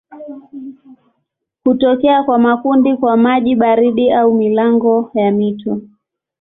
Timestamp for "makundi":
2.39-2.97